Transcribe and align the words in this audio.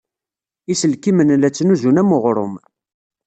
Iselkimen 0.71 1.31
la 1.41 1.49
ttnuzun 1.51 2.01
am 2.01 2.09
weɣrum. 2.13 2.53